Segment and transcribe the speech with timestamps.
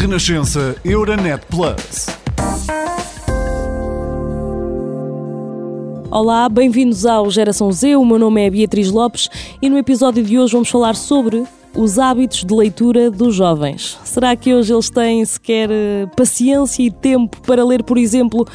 [0.00, 2.06] Renascença Euronet Plus.
[6.10, 7.96] Olá, bem-vindos ao Geração Z.
[7.96, 9.28] O meu nome é Beatriz Lopes
[9.60, 11.44] e no episódio de hoje vamos falar sobre
[11.76, 13.98] os hábitos de leitura dos jovens.
[14.02, 18.48] Será que hoje eles têm sequer eh, paciência e tempo para ler, por exemplo,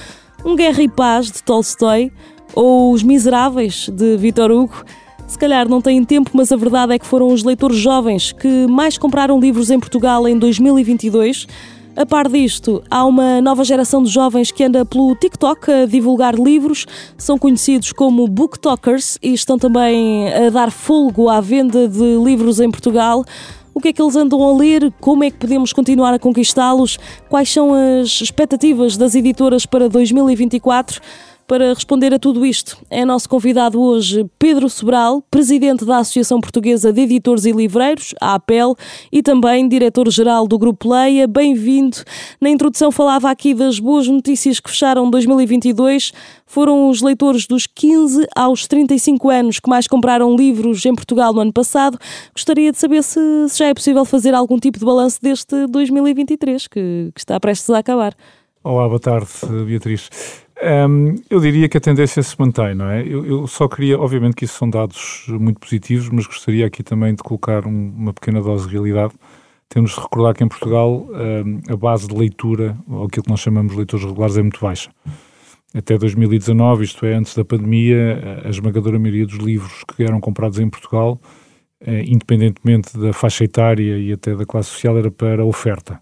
[0.44, 2.12] Um Guerra e Paz de Tolstói
[2.56, 4.84] ou Os Miseráveis de Victor Hugo?
[5.28, 8.68] Se calhar não têm tempo, mas a verdade é que foram os leitores jovens que
[8.68, 11.48] mais compraram livros em Portugal em 2022.
[11.96, 16.36] A par disto, há uma nova geração de jovens que anda pelo TikTok a divulgar
[16.36, 16.86] livros,
[17.18, 22.70] são conhecidos como booktokers e estão também a dar folgo à venda de livros em
[22.70, 23.24] Portugal.
[23.74, 24.94] O que é que eles andam a ler?
[25.02, 27.00] Como é que podemos continuar a conquistá-los?
[27.28, 31.02] Quais são as expectativas das editoras para 2024?
[31.48, 36.92] Para responder a tudo isto, é nosso convidado hoje Pedro Sobral, presidente da Associação Portuguesa
[36.92, 38.76] de Editores e Livreiros, a APEL,
[39.12, 41.28] e também diretor-geral do Grupo Leia.
[41.28, 41.98] Bem-vindo.
[42.42, 46.14] Na introdução falava aqui das boas notícias que fecharam 2022.
[46.48, 51.42] Foram os leitores dos 15 aos 35 anos que mais compraram livros em Portugal no
[51.42, 52.00] ano passado.
[52.34, 53.20] Gostaria de saber se,
[53.50, 57.70] se já é possível fazer algum tipo de balanço deste 2023, que, que está prestes
[57.70, 58.16] a acabar.
[58.64, 59.30] Olá, boa tarde,
[59.68, 60.10] Beatriz.
[60.64, 63.02] Um, eu diria que a tendência se mantém, não é?
[63.02, 67.14] Eu, eu, só queria, obviamente que isso são dados muito positivos, mas gostaria aqui também
[67.14, 69.14] de colocar um, uma pequena dose de realidade.
[69.68, 73.42] Temos de recordar que em Portugal um, a base de leitura, ou aquilo que nós
[73.42, 74.90] chamamos de leitores regulares, é muito baixa.
[75.74, 80.58] Até 2019, isto é, antes da pandemia, a esmagadora maioria dos livros que eram comprados
[80.58, 81.20] em Portugal,
[81.82, 86.00] eh, independentemente da faixa etária e até da classe social, era para oferta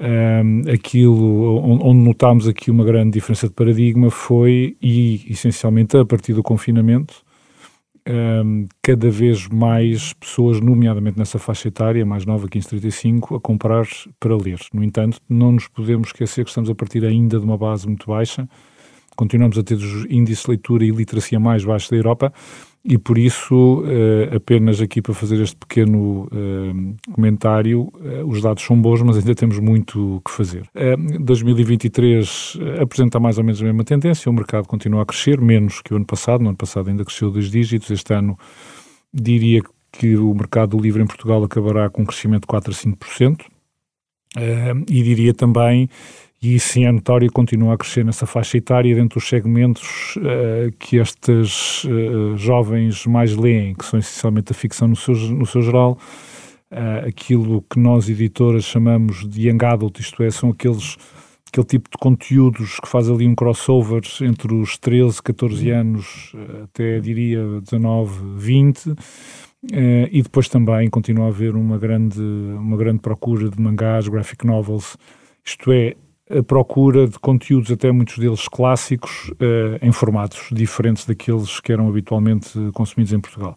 [0.00, 6.32] um, aquilo onde notámos aqui uma grande diferença de paradigma foi, e essencialmente a partir
[6.32, 7.22] do confinamento,
[8.08, 13.86] um, cada vez mais pessoas, nomeadamente nessa faixa etária, mais nova, 15-35, a comprar
[14.18, 14.58] para ler.
[14.72, 18.06] No entanto, não nos podemos esquecer que estamos a partir ainda de uma base muito
[18.06, 18.48] baixa,
[19.14, 22.32] continuamos a ter os índices de leitura e literacia mais baixos da Europa,
[22.82, 28.62] e por isso, uh, apenas aqui para fazer este pequeno uh, comentário, uh, os dados
[28.64, 30.68] são bons, mas ainda temos muito que fazer.
[31.20, 35.92] 2023 apresenta mais ou menos a mesma tendência, o mercado continua a crescer, menos que
[35.92, 38.38] o ano passado, no ano passado ainda cresceu dois dígitos, este ano
[39.12, 39.60] diria
[39.92, 43.44] que o mercado livre em Portugal acabará com um crescimento de 4 a 5%,
[44.88, 45.88] e diria também
[46.42, 50.96] e sim é notório continua a crescer nessa faixa etária dentro dos segmentos uh, que
[50.96, 55.98] estes uh, jovens mais leem, que são essencialmente a ficção no seu, no seu geral,
[56.72, 60.96] uh, aquilo que nós editoras chamamos de young adult, isto é, são aqueles
[61.48, 67.00] aquele tipo de conteúdos que faz ali um crossover entre os 13, 14 anos até
[67.00, 68.94] diria 19, 20
[70.12, 74.96] e depois também continua a haver uma grande, uma grande procura de mangás, graphic novels,
[75.44, 75.96] isto é,
[76.30, 81.88] a procura de conteúdos, até muitos deles clássicos, uh, em formatos diferentes daqueles que eram
[81.88, 83.56] habitualmente consumidos em Portugal.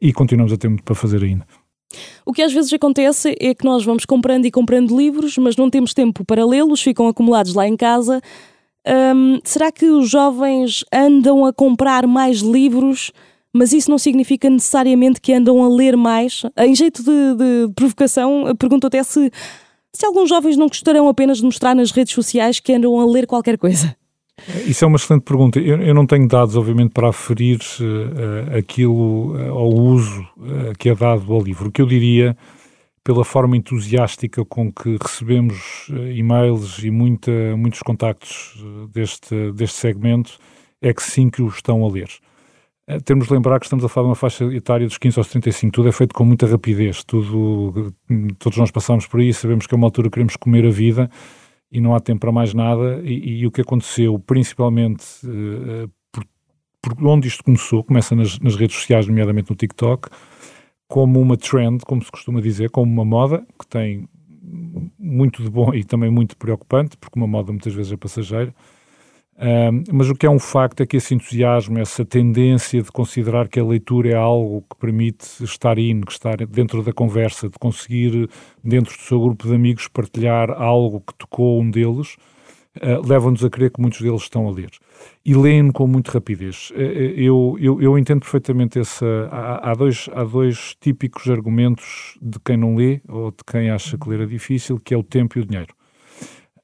[0.00, 1.46] E continuamos a ter muito para fazer ainda.
[2.24, 5.70] O que às vezes acontece é que nós vamos comprando e comprando livros, mas não
[5.70, 8.20] temos tempo para lê-los, ficam acumulados lá em casa.
[8.86, 13.12] Um, será que os jovens andam a comprar mais livros,
[13.52, 16.42] mas isso não significa necessariamente que andam a ler mais?
[16.58, 19.30] Em jeito de, de provocação, pergunto até se
[19.98, 23.26] se alguns jovens não gostarão apenas de mostrar nas redes sociais que andam a ler
[23.26, 23.96] qualquer coisa?
[24.64, 25.58] Isso é uma excelente pergunta.
[25.58, 30.88] Eu, eu não tenho dados, obviamente, para aferir uh, aquilo uh, ao uso uh, que
[30.90, 31.68] é dado ao livro.
[31.68, 32.36] O que eu diria,
[33.02, 38.54] pela forma entusiástica com que recebemos e-mails e muita, muitos contactos
[38.94, 40.38] deste, deste segmento,
[40.80, 42.08] é que sim que o estão a ler.
[42.88, 45.28] Eh, temos de lembrar que estamos a falar de uma faixa etária dos 15 aos
[45.28, 47.94] 35, tudo é feito com muita rapidez, tudo,
[48.38, 51.10] todos nós passamos por aí, sabemos que é uma altura que queremos comer a vida
[51.70, 56.24] e não há tempo para mais nada, e, e o que aconteceu, principalmente uh, por,
[56.80, 60.08] por, onde isto começou, começa nas, nas, redes sociais, nomeadamente no TikTok,
[60.88, 64.08] como uma trend, como se costuma dizer, como uma moda, que tem
[64.98, 68.54] muito de bom e também muito preocupante, porque uma moda muitas vezes é passageira,
[69.92, 73.60] mas o que é um facto é que esse entusiasmo, essa tendência de considerar que
[73.60, 78.28] a leitura é algo que permite estar in, que estar dentro da conversa, de conseguir,
[78.64, 82.16] dentro do seu grupo de amigos, partilhar algo que tocou um deles,
[82.78, 84.70] uh, leva-nos a crer que muitos deles estão a ler.
[85.24, 86.70] E leem com muita rapidez.
[86.70, 89.06] Uh, eu, eu, eu, entendo perfeitamente essa.
[89.30, 93.96] Há, há, dois, há dois típicos argumentos de quem não lê ou de quem acha
[93.96, 95.77] que ler é difícil, que é o tempo e o dinheiro.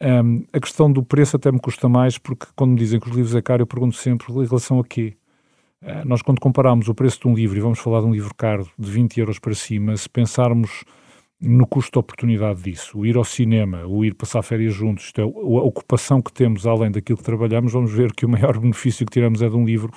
[0.02, 3.14] Um, a questão do preço até me custa mais, porque quando me dizem que os
[3.14, 5.16] livros é caro, eu pergunto sempre em relação a quê?
[5.82, 8.34] Uh, nós, quando comparamos o preço de um livro, e vamos falar de um livro
[8.34, 10.84] caro de 20 euros para cima, se pensarmos
[11.40, 15.20] no custo de oportunidade disso, o ir ao cinema, o ir passar férias juntos, isto
[15.20, 19.04] é, a ocupação que temos além daquilo que trabalhamos, vamos ver que o maior benefício
[19.04, 19.92] que tiramos é de um livro,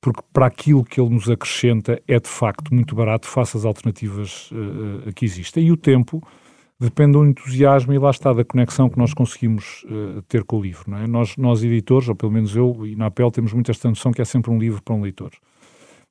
[0.00, 4.50] porque para aquilo que ele nos acrescenta é de facto muito barato face às alternativas
[4.50, 5.66] uh, que existem.
[5.66, 6.22] E o tempo
[6.80, 10.62] depende do entusiasmo e lá está da conexão que nós conseguimos uh, ter com o
[10.62, 10.94] livro.
[10.96, 11.06] É?
[11.06, 14.22] nós, nós, editores, ou pelo menos eu e na Apel, temos muito esta noção que
[14.22, 15.30] é sempre um livro para um leitor.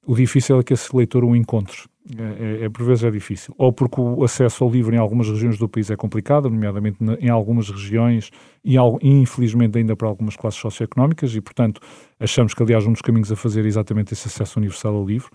[0.06, 1.77] O difícil é que esse leitor o encontre.
[2.18, 3.54] É, é, é, por vezes é difícil.
[3.57, 7.30] Ou porque o acesso ao livro em algumas regiões do país é complicado, nomeadamente em
[7.30, 8.31] algumas regiões
[8.63, 11.80] e, infelizmente, ainda para algumas classes socioeconómicas, e, portanto,
[12.19, 15.30] achamos que, aliás, um dos caminhos a fazer é exatamente esse acesso universal ao livro.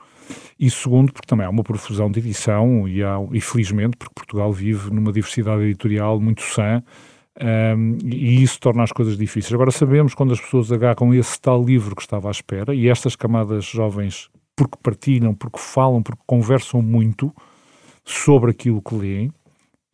[0.59, 4.53] E segundo, porque também há uma profusão de edição e, há, e felizmente, porque Portugal
[4.53, 6.83] vive numa diversidade editorial muito sã,
[7.77, 9.53] um, e isso torna as coisas difíceis.
[9.53, 13.17] Agora sabemos quando as pessoas agarram esse tal livro que estava à espera, e estas
[13.17, 17.35] camadas jovens porque partilham, porque falam, porque conversam muito
[18.05, 19.33] sobre aquilo que leem,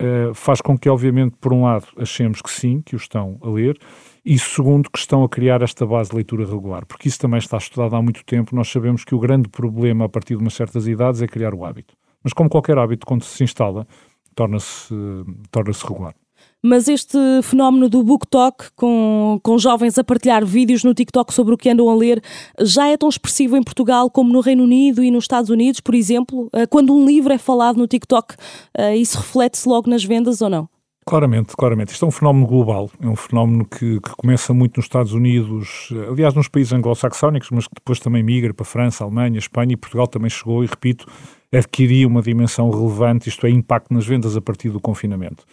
[0.01, 3.49] uh, faz com que, obviamente, por um lado, achemos que sim, que o estão a
[3.49, 3.79] ler,
[4.25, 7.57] e segundo, que estão a criar esta base de leitura regular, porque isso também está
[7.57, 8.55] estudado há muito tempo.
[8.55, 11.65] Nós sabemos que o grande problema a partir de umas certas idades é criar o
[11.65, 11.95] hábito.
[12.23, 13.87] Mas, como qualquer hábito, quando se instala,
[14.35, 14.95] torna-se
[15.51, 16.15] torna regular
[16.63, 21.57] mas este fenómeno do BookTok, com, com jovens a partilhar vídeos no TikTok sobre o
[21.57, 22.23] que andam a ler,
[22.61, 25.95] já é tão expressivo em Portugal como no Reino Unido e nos Estados Unidos, por
[25.95, 26.51] exemplo?
[26.53, 28.35] Eh, quando um livro é falado no TikTok,
[28.77, 30.69] eh, isso reflete-se logo nas vendas ou não?
[31.07, 31.93] Claramente, claramente.
[31.93, 35.89] Isto é um fenómeno global, é um fenómeno que, que começa muito nos Estados Unidos,
[35.93, 39.37] eh, aliás, nos países anglo-saxónicos, mas que depois também migra para a França, a Alemanha,
[39.37, 41.07] a Espanha e Portugal também chegou, e repito,
[41.51, 45.45] adquiria uma dimensão relevante, isto é, impacto nas vendas a partir do confinamento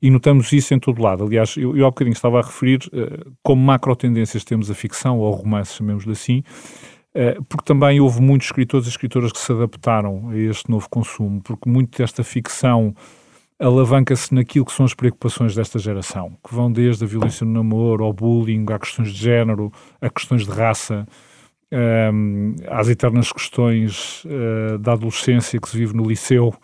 [0.00, 1.24] e notamos isso em todo lado.
[1.24, 5.18] Aliás, eu, eu há bocadinho estava a referir uh, como macro tendências temos a ficção,
[5.18, 6.42] ou o romance, chamemos-lhe assim,
[7.14, 11.40] uh, porque também houve muitos escritores e escritoras que se adaptaram a este novo consumo,
[11.42, 12.94] porque muito desta ficção
[13.58, 18.04] alavanca-se naquilo que são as preocupações desta geração, que vão desde a violência no namoro,
[18.04, 21.06] ao bullying, a questões de género, a questões de raça,
[21.72, 26.54] um, ehm, às eternas questões uh, da adolescência que se vive no liceu,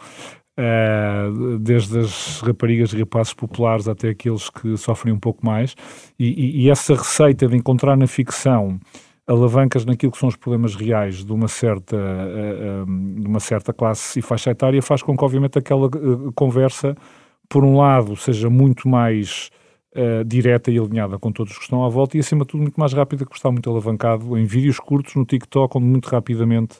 [0.58, 5.74] Uh, desde as raparigas e rapazes populares até aqueles que sofrem um pouco mais,
[6.18, 8.78] e, e, e, essa receita de encontrar na ficção
[9.26, 13.72] alavancas naquilo que são os problemas reais de uma certa, uh, um, de uma certa
[13.72, 15.88] classe e faixa etária faz com que, obviamente, aquela
[16.34, 16.94] conversa,
[17.48, 19.50] por um lado, seja muito mais
[20.26, 22.80] direta e alinhada com todos os que estão à volta e, acima de tudo, muito
[22.80, 26.78] mais rápida, que está muito alavancado em vídeos curtos no TikTok, onde muito rapidamente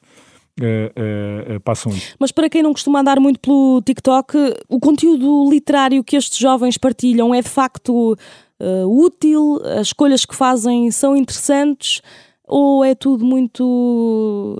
[0.60, 2.14] uh, uh, passam isso.
[2.18, 4.36] Mas para quem não costuma andar muito pelo TikTok,
[4.68, 8.16] o conteúdo literário que estes jovens partilham é de facto
[8.86, 9.60] útil?
[9.64, 12.00] As escolhas que fazem são interessantes?
[12.46, 14.56] Ou é tudo muito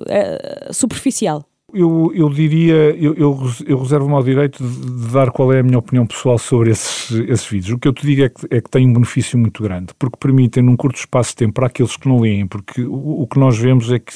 [0.73, 1.47] superficial?
[1.75, 5.63] Eu, eu diria, eu, eu, eu reservo-me ao direito de, de, dar qual é a
[5.63, 7.75] minha opinião pessoal sobre esses, esses vídeos.
[7.75, 10.19] O que eu te digo é que, é que tem um benefício muito grande, porque
[10.19, 13.39] permitem, num curto espaço de tempo, para aqueles que não leem, porque o, o que
[13.39, 14.15] nós vemos é que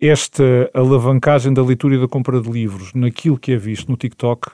[0.00, 4.50] esta alavancagem da leitura e da compra de livros naquilo que é visto no TikTok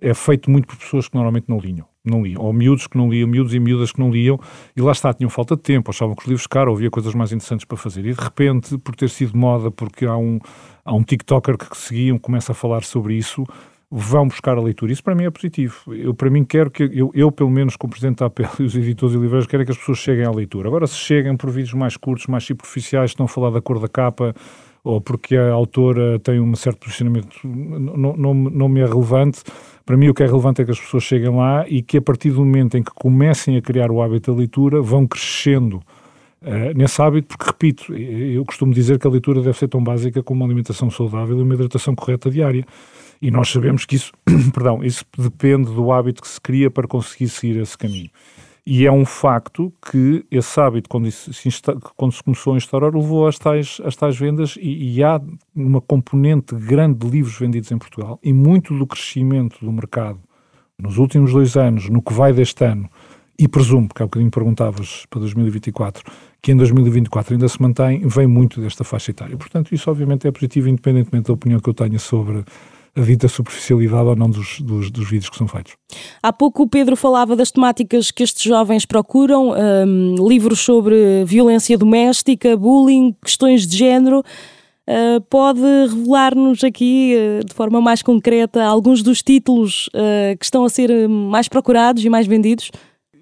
[0.00, 3.10] é feito muito por pessoas que normalmente não liam, não liam, ou miúdos que não
[3.10, 4.38] liam, miúdos e miúdas que não liam,
[4.76, 7.32] e lá está, tinham falta de tempo, achavam que os livros caros, havia coisas mais
[7.32, 10.38] interessantes para fazer, e de repente, por ter sido moda, porque há um,
[10.84, 13.44] há um TikToker que seguiam, começa a falar sobre isso,
[13.90, 14.92] vão buscar a leitura.
[14.92, 15.94] Isso para mim é positivo.
[15.94, 18.76] Eu, para mim, quero que, eu, eu pelo menos, como Presidente da APL e os
[18.76, 20.68] editores e livreiros, quero que as pessoas cheguem à leitura.
[20.68, 23.88] Agora, se cheguem por vídeos mais curtos, mais superficiais, estão a falar da cor da
[23.88, 24.34] capa,
[24.88, 29.42] ou porque a autora tem um certo posicionamento, não, não, não me é relevante.
[29.84, 32.02] Para mim, o que é relevante é que as pessoas cheguem lá e que, a
[32.02, 35.74] partir do momento em que comecem a criar o hábito da leitura, vão crescendo
[36.40, 40.22] uh, nesse hábito, porque, repito, eu costumo dizer que a leitura deve ser tão básica
[40.22, 42.64] como uma alimentação saudável e uma hidratação correta diária.
[43.20, 44.10] E nós sabemos que isso,
[44.54, 48.08] perdão, isso depende do hábito que se cria para conseguir seguir esse caminho.
[48.70, 51.32] E é um facto que esse hábito, quando se,
[51.96, 55.18] quando se começou a instaurar, levou às tais, às tais vendas e, e, há
[55.56, 60.20] uma componente grande de livros vendidos em Portugal e muito do crescimento do mercado
[60.78, 62.90] nos últimos dois anos, no que vai deste ano,
[63.38, 66.04] e presumo, que há bocadinho perguntavas para 2024,
[66.42, 69.38] que em 2024 ainda se mantém, vem muito desta faixa etária.
[69.38, 72.44] Portanto, isso obviamente é positivo, independentemente da opinião que eu tenha sobre
[72.98, 75.74] a dita superficialidade ou não dos, dos, dos, vídeos que são feitos.
[76.22, 81.76] Há pouco o Pedro falava das temáticas que estes jovens procuram, um, livros sobre violência
[81.78, 84.22] doméstica, bullying, questões de género.
[84.88, 90.64] Uh, pode revelar-nos aqui, uh, de forma mais concreta, alguns dos títulos uh, que estão
[90.64, 92.70] a ser mais procurados e mais vendidos?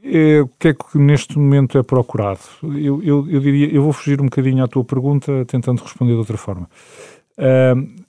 [0.08, 2.38] É, o que é que neste momento é procurado?
[2.62, 6.18] Eu, eu, eu, diria, eu vou fugir um bocadinho à tua pergunta, tentando responder de
[6.18, 6.68] outra forma.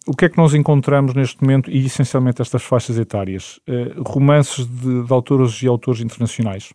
[0.08, 3.60] O que é que nós encontramos neste momento, e essencialmente estas faixas etárias?
[3.68, 6.74] Uh, romances de, de autores e autores internacionais.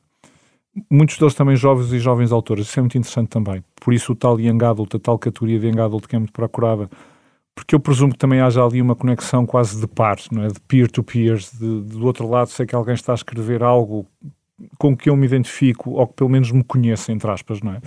[0.90, 2.66] Muitos deles também jovens e jovens autores.
[2.66, 3.62] Isso é muito interessante também.
[3.80, 6.32] Por isso o tal young adult, a tal categoria de young adult que é muito
[6.32, 6.88] procurada,
[7.54, 10.48] porque eu presumo que também haja ali uma conexão quase de pares, não é?
[10.48, 14.06] de peer-to-peers, do outro lado sei que alguém está a escrever algo
[14.78, 17.80] com que eu me identifico, ou que pelo menos me conheça, entre aspas, não é?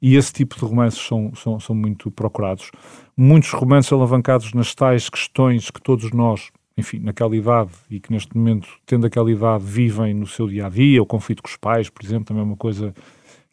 [0.00, 2.70] E esse tipo de romances são, são, são muito procurados.
[3.16, 8.36] Muitos romances alavancados nas tais questões que todos nós, enfim, naquela idade e que neste
[8.36, 11.88] momento, tendo aquela idade, vivem no seu dia a dia, o conflito com os pais,
[11.88, 12.94] por exemplo, também é uma coisa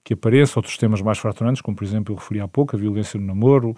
[0.04, 3.20] que aparece, outros temas mais fraturantes, como por exemplo eu referi há pouco, a violência
[3.20, 3.74] no namoro,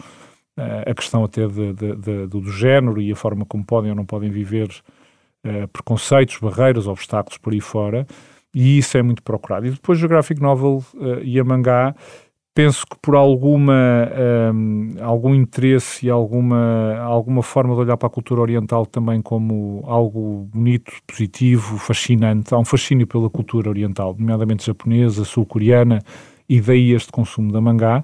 [0.58, 3.96] eh, a questão até de, de, de, do género e a forma como podem ou
[3.96, 4.68] não podem viver
[5.46, 8.06] uh, preconceitos, barreiras, obstáculos por aí fora
[8.54, 9.68] e isso é muito procurado.
[9.68, 11.96] E depois o graphic novel uh, e a mangá,
[12.58, 13.74] penso que por alguma
[14.52, 19.22] um, ehm, algum interesse e alguma alguma forma de olhar para a cultura oriental também
[19.22, 22.56] como algo bonito, positivo, fascinante.
[22.56, 26.02] Há um fascínio pela cultura oriental, nomeadamente japonesa, sul-coreana,
[26.50, 28.04] e daí este consumo da mangá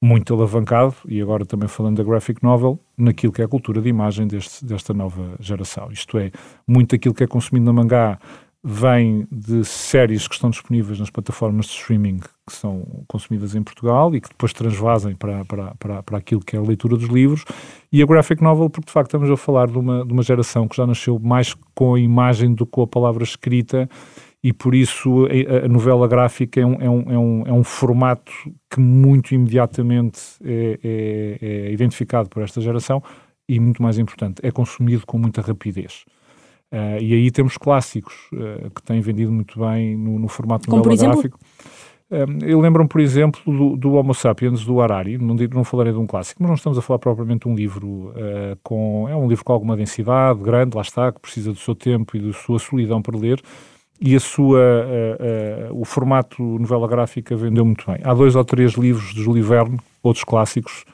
[0.00, 3.88] muito alavancado, e agora também falando da graphic novel, naquilo que é a cultura de
[3.88, 5.90] imagem deste, desta nova geração.
[5.90, 6.30] Isto é,
[6.66, 8.18] muito aquilo que é consumido na mangá
[8.70, 14.14] vem de séries que estão disponíveis nas plataformas de streaming que são consumidas em Portugal
[14.14, 17.46] e que depois transvasem para, para, para, para aquilo que é a leitura dos livros,
[17.90, 20.68] e a graphic novel, porque de facto estamos a falar de uma, de uma geração
[20.68, 23.88] que já nasceu mais com a imagem do que com a palavra escrita,
[24.44, 27.64] e por isso a, a novela gráfica é um, é, um, é, um, é um
[27.64, 28.30] formato
[28.70, 33.02] que muito imediatamente é, é, é identificado por esta geração
[33.48, 36.04] e, muito mais importante, é consumido com muita rapidez.
[36.70, 40.84] Uh, e aí temos clássicos uh, que têm vendido muito bem no, no formato Como
[40.84, 41.38] novela gráfico.
[42.10, 45.98] Uh, eu lembro-me, por exemplo, do, do, Homo Sapiens, do Harari, não, não falarei de
[45.98, 48.12] um clássico, mas não estamos a falar propriamente de um livro
[48.62, 49.06] com...
[49.08, 52.20] É um livro com alguma densidade, grande, lá está, que precisa do seu tempo e
[52.20, 53.40] da sua solidão para ler,
[54.00, 54.60] e a sua,
[55.72, 58.00] o formato novela gráfica vendeu muito bem.
[58.02, 60.84] Há dois ou três livros de Júlio Verne, outros clássicos,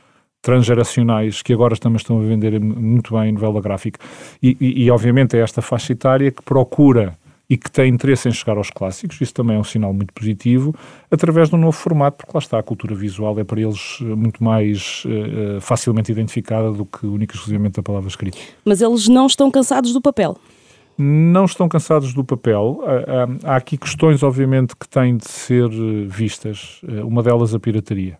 [0.44, 3.98] transgeracionais que agora também estão a vender muito bem novela gráfica.
[4.42, 7.14] E, e, e, obviamente é esta faixa etária que procura
[7.48, 10.74] e que tem interesse em chegar aos clássicos, isso também é um sinal muito positivo,
[11.10, 14.04] através de um novo formato, porque lá está, a cultura visual é para eles eh,
[14.04, 18.38] muito mais uh, facilmente identificada do que única e exclusivamente a palavra escrita.
[18.64, 20.38] Mas eles não estão cansados do papel?
[20.96, 22.80] Não estão cansados do papel.
[23.42, 25.68] Há aqui questões, obviamente, que têm de ser
[26.06, 26.80] vistas.
[27.04, 28.16] Uma delas, a pirataria.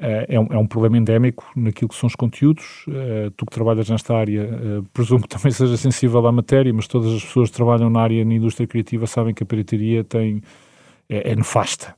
[0.00, 2.84] Eh, é um, é um, problema endémico naquilo que são os conteúdos.
[2.86, 6.86] Uh, tu que trabalhas nesta área, uh, presumo que também seja sensível à matéria, mas
[6.86, 10.40] todas as pessoas que trabalham na área na indústria criativa sabem que a pirataria tem,
[11.08, 11.96] é, é nefasta.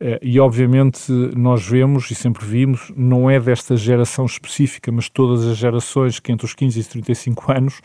[0.00, 5.46] Uh, e obviamente nós vemos e sempre vimos, não é desta geração específica, mas todas
[5.46, 7.80] as gerações que entre os 15 e 35 anos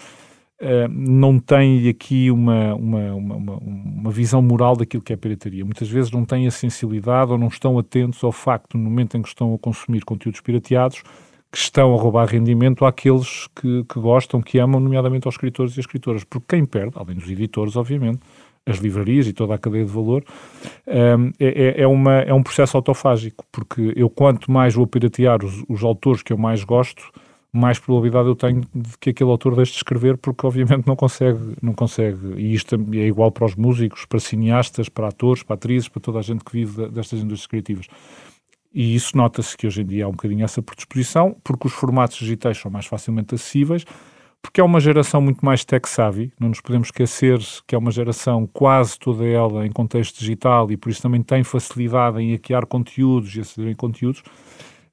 [0.61, 5.63] Uh, não têm aqui uma, uma, uma, uma, visão moral daquilo que é pirataria.
[5.63, 9.21] Muitas vezes não têm a sensibilidade ou não estão atentos ao facto, no momento em
[9.21, 11.01] que estão a consumir conteúdos pirateados,
[11.49, 15.79] que estão a roubar rendimento àqueles que, que gostam, que amam, nomeadamente aos escritores e
[15.79, 16.25] escritoras.
[16.25, 18.19] Porque quem perde, além dos editores, obviamente,
[18.65, 20.23] as livrarias e toda a cadeia de valor,
[20.87, 25.43] um, é, é, é, uma, é um processo autofágico, porque eu quanto mais vou piratear
[25.43, 27.11] os, os autores que eu mais gosto,
[27.51, 31.55] mais probabilidade eu tenho de que aquele autor deixe de escrever, porque obviamente não consegue,
[31.61, 32.35] não consegue.
[32.37, 36.19] E isto é igual para os músicos, para cineastas, para atores, para atrizes, para toda
[36.19, 37.87] a gente que vive destas indústrias criativas.
[38.71, 42.17] E isso nota-se que hoje em dia há um bocadinho essa predisposição, porque os formatos
[42.17, 43.83] digitais são mais facilmente acessíveis,
[44.41, 48.47] porque é uma geração muito mais tech-savvy, não nos podemos esquecer que é uma geração
[48.47, 53.35] quase toda ela em contexto digital e por isso também tem facilidade em hackear conteúdos
[53.35, 54.23] e aceder em conteúdos.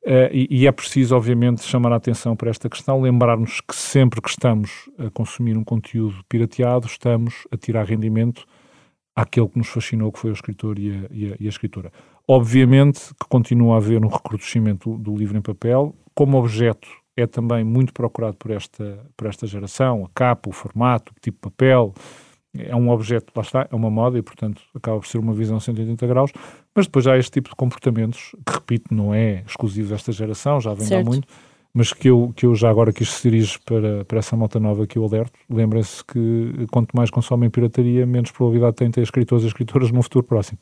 [0.07, 4.23] Uh, e, e, é preciso, obviamente, chamar a atenção para esta questão, lembrar-nos que sempre
[4.23, 8.47] que estamos a consumir um conteúdo pirateado, estamos a tirar rendimento
[9.17, 11.91] àquele que nos fascinou, que foi o escritor e a, e a, e a escritora.
[12.29, 16.87] Obviamente que continua a haver um recrudescimento do, do livro em papel, como objeto
[17.17, 21.39] é também muito procurado por esta, por esta geração, a capa, o formato, o tipo
[21.39, 21.93] de papel,
[22.61, 25.59] é um objeto, lá está, é uma moda e, portanto, acaba por ser uma visão
[25.59, 26.33] 180 graus,
[26.75, 30.75] mas depois há este tipo de comportamentos, que, repito, não é exclusivo desta geração, já
[30.75, 31.29] vem há muito,
[31.77, 34.87] mas que eu, que eu já agora quis se dirige para, para essa malta nova
[34.87, 35.39] que eu alerto.
[35.51, 40.03] Lembrem-se que quanto mais consomem pirataria, menos probabilidade têm de ter escritores e escritoras no
[40.03, 40.59] futuro próximo.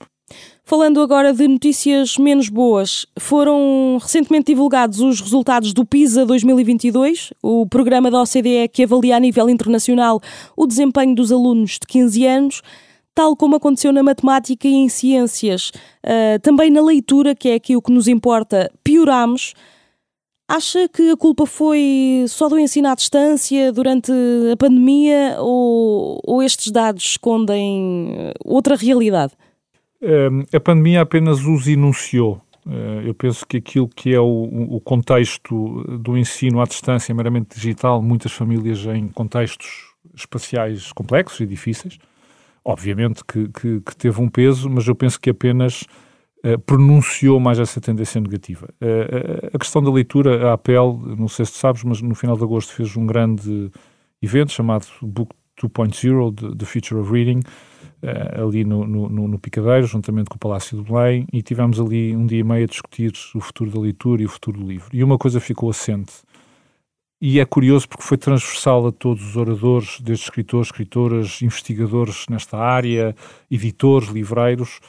[0.65, 7.65] Falando agora de notícias menos boas, foram recentemente divulgados os resultados do PISA 2022, o
[7.65, 10.21] programa da OCDE que avalia a nível internacional
[10.57, 12.63] o desempenho dos alunos de 15 anos
[13.15, 15.71] tal como aconteceu na matemática e em ciências,
[16.05, 19.55] uh, também na leitura, que é aqui o que nos importa, pioramos.
[20.47, 24.13] Acha que a culpa foi só do ensino à distância durante
[24.53, 29.33] a pandemia ou, ou estes dados escondem eh, outra realidade?
[30.03, 32.43] Um, a pandemia apenas os enunciou.
[32.67, 37.55] Uh, eu penso que aquilo que é o, o, contexto do ensino à distância meramente
[37.55, 41.99] digital, muitas famílias em contextos espaciais complexos e difíceis,
[42.63, 45.85] obviamente que, que, que teve um peso, mas eu penso que apenas
[46.47, 48.69] eh, pronunciou mais essa tendência negativa.
[48.75, 52.45] Uh, a questão da leitura, a APL, não sei se sabes, mas no final de
[52.45, 53.71] agosto fez um grande
[54.21, 57.41] evento chamado Book 2.0, The Future of Reading,
[58.39, 62.27] ali no, no, no, Picadeiro, juntamente com o Palácio do Belém, e tivemos ali um
[62.27, 64.89] dia e meio a discutir o futuro da leitura e o futuro do livro.
[64.93, 66.13] E uma coisa ficou assente,
[67.19, 72.59] e é curioso porque foi transversal a todos os oradores, desde escritores, escritoras, investigadores nesta
[72.59, 73.17] área,
[73.51, 74.81] editores, livreiros,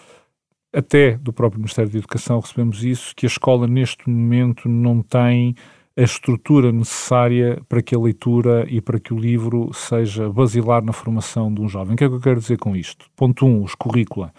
[0.76, 5.56] até do próprio Ministério da Educação recebemos isso, que a escola neste momento não tem
[5.98, 10.92] a estrutura necessária para que a leitura e para que o livro seja basilar na
[10.92, 11.94] formação de um jovem.
[11.94, 13.06] O que é que eu quero dizer com isto?
[13.16, 14.34] Ponto 1, um, os currícula.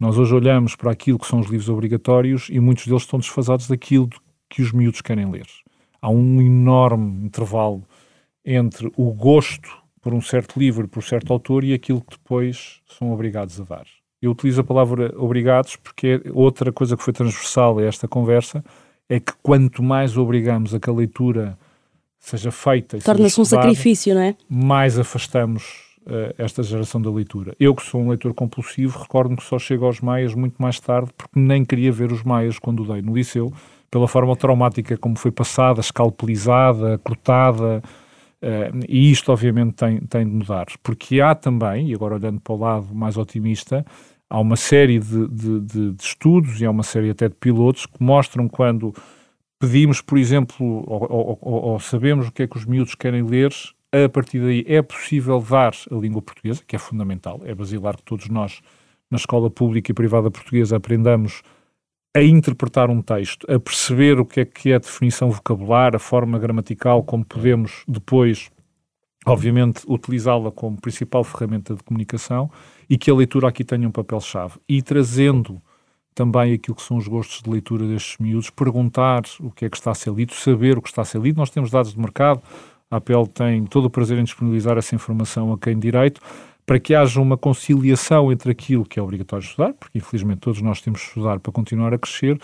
[0.00, 3.68] Nós hoje olhamos para aquilo que são os livros obrigatórios e muitos deles estão desfasados
[3.68, 4.08] daquilo
[4.48, 5.46] que os miúdos querem ler.
[6.02, 7.84] Há um enorme intervalo
[8.44, 9.70] entre o gosto
[10.00, 13.64] por um certo livro, por um certo autor e aquilo que depois são obrigados a
[13.64, 13.97] dar.
[14.20, 18.64] Eu utilizo a palavra obrigados porque é outra coisa que foi transversal a esta conversa
[19.08, 21.56] é que quanto mais obrigamos a que a leitura
[22.18, 24.36] seja feita torna-se um sacrifício, não é?
[24.48, 25.62] Mais afastamos
[26.02, 27.54] uh, esta geração da leitura.
[27.60, 31.10] Eu que sou um leitor compulsivo, recordo-me que só chego aos Maias muito mais tarde
[31.16, 33.52] porque nem queria ver os Maias quando dei no liceu,
[33.90, 37.82] pela forma traumática como foi passada, escalpelizada, cortada,
[38.40, 42.52] Uh, e isto, obviamente, tem, tem de mudar, porque há também, e agora olhando para
[42.52, 43.84] o lado mais otimista,
[44.30, 47.86] há uma série de, de, de, de estudos e há uma série até de pilotos
[47.86, 48.94] que mostram quando
[49.58, 53.52] pedimos, por exemplo, ou, ou, ou, sabemos o que é que os miúdos querem ler,
[53.92, 58.02] a partir daí é possível dar a língua portuguesa, que é fundamental, é basilar que
[58.02, 58.60] todos nós,
[59.10, 61.42] na escola pública e privada portuguesa, aprendamos
[62.14, 65.98] a interpretar um texto, a perceber o que é que é a definição vocabular, a
[65.98, 68.50] forma gramatical, como podemos depois,
[69.26, 72.50] obviamente, utilizá-la como principal ferramenta de comunicação
[72.88, 74.54] e que a leitura aqui tenha um papel-chave.
[74.68, 75.60] E trazendo
[76.14, 79.76] também aquilo que são os gostos de leitura destes miúdos, perguntar o que é que
[79.76, 81.36] está a ser lido, saber o que está a ser lido.
[81.36, 82.42] Nós temos dados de mercado,
[82.90, 86.20] a APL tem todo o prazer em disponibilizar essa informação a quem direito,
[86.66, 90.80] para que haja uma conciliação entre aquilo que é obrigatório estudar, porque infelizmente todos nós
[90.80, 92.38] temos de estudar para continuar a crescer,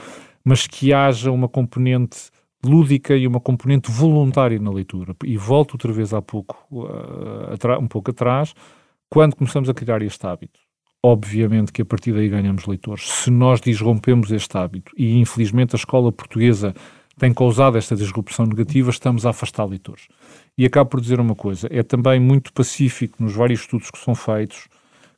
[0.44, 2.30] mas que haja uma componente
[2.64, 5.14] lúdica e uma componente voluntária na leitura.
[5.24, 8.54] E volto outra vez há pouco, uh, um pouco atrás,
[9.14, 10.58] quando começamos a criar este hábito.
[11.00, 13.08] Obviamente que a partir daí ganhamos leitores.
[13.08, 16.74] Se nós disrompemos este hábito, e infelizmente a escola portuguesa
[17.16, 20.08] tem causado esta disrupção negativa, estamos a afastar leitores.
[20.58, 24.16] E acabo por dizer uma coisa: é também muito pacífico nos vários estudos que são
[24.16, 24.66] feitos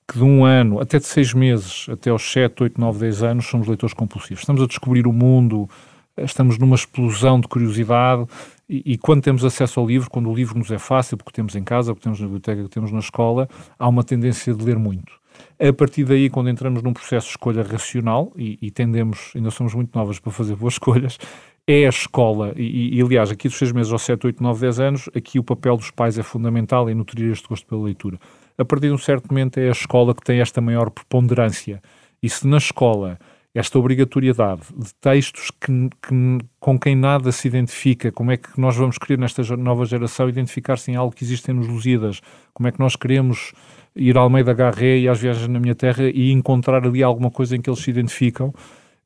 [0.07, 3.47] que de um ano, até de seis meses, até aos sete, oito, nove, dez anos,
[3.47, 4.43] somos leitores compulsivos.
[4.43, 5.71] Estamos a descobrir o mundo,
[6.19, 8.27] estamos numa explosão de curiosidade
[8.69, 11.55] e, e, quando temos acesso ao livro, quando o livro nos é fácil, porque temos
[11.55, 13.49] em casa, porque temos na biblioteca, porque temos na escola,
[13.79, 15.13] há uma tendência de ler muito.
[15.59, 19.75] A partir daí, quando entramos num processo de escolha racional e, e tendemos, ainda somos
[19.75, 21.19] muito novas para fazer boas escolhas,
[21.67, 24.81] é a escola, e, e, aliás, aqui dos seis meses aos 7, 8, 9, 10
[24.81, 28.19] anos, aqui o papel dos pais é fundamental em nutrir este gosto pela leitura.
[28.57, 31.83] A partir de um certo momento é a escola que tem esta maior preponderância.
[32.23, 33.19] E se na escola
[33.59, 38.77] esta obrigatoriedade de textos que, que, com quem nada se identifica, como é que nós
[38.77, 42.21] vamos querer nesta nova geração identificar-se em algo que existe nos Lusíadas,
[42.53, 43.55] como é que nós queremos
[43.95, 47.31] ir ao meio da Garré e às viagens na minha terra e encontrar ali alguma
[47.31, 48.53] coisa em que eles se identificam,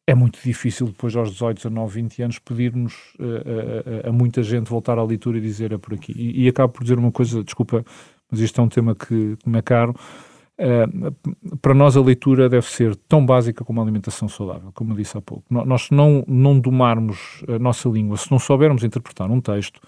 [0.05, 4.69] é muito difícil depois aos 18, 19, 20 anos pedirmos uh, a, a, muita gente
[4.69, 6.13] voltar à leitura e dizer é por aqui.
[6.17, 7.85] E, e acabo por dizer uma coisa, desculpa,
[8.29, 9.95] mas isto é um tema que, que me é caro.
[10.61, 14.97] Uh, para nós a leitura deve ser tão básica como a alimentação saudável, como eu
[14.97, 15.45] disse há pouco.
[15.49, 19.81] Nós se não, não domarmos a nossa língua, se não soubermos interpretar um texto,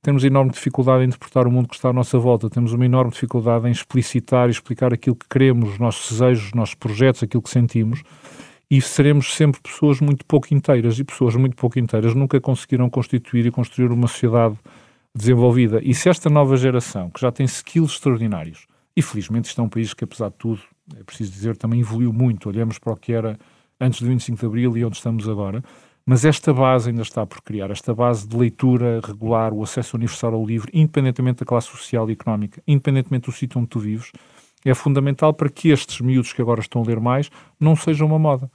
[0.00, 3.10] temos enorme dificuldade em interpretar o mundo que está à nossa volta, temos uma enorme
[3.10, 7.42] dificuldade em explicitar e explicar aquilo que queremos, os nossos desejos, os nossos projetos, aquilo
[7.42, 8.02] que sentimos
[8.70, 13.44] e seremos sempre pessoas muito pouco inteiras e pessoas muito pouco inteiras nunca conseguiram constituir
[13.46, 14.56] e construir uma sociedade
[15.12, 15.80] desenvolvida.
[15.82, 18.66] E se esta nova geração, que já tem skills extraordinários,
[18.96, 20.60] e felizmente isto é um país que, apesar de tudo,
[20.98, 23.38] é preciso dizer, também evoluiu muito, olhamos para o que era
[23.80, 25.62] antes do 25 de Abril e onde estamos agora,
[26.04, 30.34] mas esta base ainda está por criar, esta base de leitura regular, o acesso universal
[30.34, 34.10] ao livro, independentemente da classe social e económica, independentemente do sítio onde tu vives,
[34.64, 38.18] é fundamental para que estes miúdos que agora estão a ler mais não sejam uma
[38.18, 38.50] moda.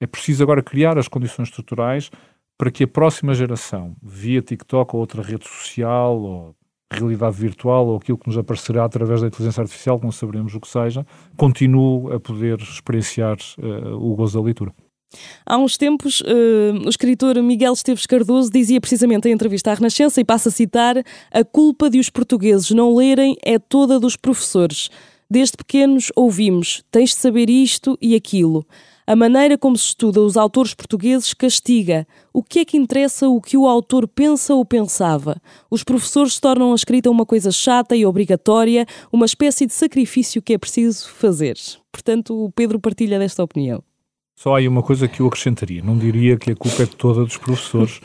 [0.00, 2.10] É preciso agora criar as condições estruturais
[2.58, 6.56] para que a próxima geração, via TikTok ou outra rede social, ou
[6.94, 10.60] realidade virtual, ou aquilo que nos aparecerá através da inteligência artificial, que não saberemos o
[10.60, 14.72] que seja, continue a poder experienciar uh, o gozo da leitura.
[15.46, 20.20] Há uns tempos, uh, o escritor Miguel Esteves Cardoso dizia precisamente em entrevista à Renascença,
[20.20, 20.96] e passa a citar:
[21.30, 24.90] A culpa de os portugueses não lerem é toda dos professores.
[25.30, 28.66] Desde pequenos ouvimos: tens de saber isto e aquilo.
[29.06, 32.06] A maneira como se estuda os autores portugueses castiga.
[32.32, 35.36] O que é que interessa o que o autor pensa ou pensava?
[35.70, 40.54] Os professores tornam a escrita uma coisa chata e obrigatória, uma espécie de sacrifício que
[40.54, 41.58] é preciso fazer.
[41.92, 43.82] Portanto, o Pedro partilha desta opinião.
[44.34, 45.82] Só há aí uma coisa que eu acrescentaria.
[45.82, 48.00] Não diria que a culpa é toda dos professores,